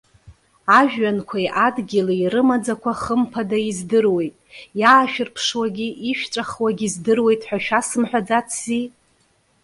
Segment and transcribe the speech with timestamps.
[0.79, 4.35] Ажәҩанқәеи адгьыли рымаӡақәа хымԥада издыруеит,
[4.79, 8.85] иаашәырԥшуагьы ишәҵәахуагьы здыруеит ҳәа шәасымҳәаӡацзи?